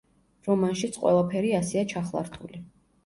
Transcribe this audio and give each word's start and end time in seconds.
რომანშიც 0.47 0.97
ყველაფერი 1.03 1.53
ასეა 1.59 1.85
ჩახლართული. 1.93 2.65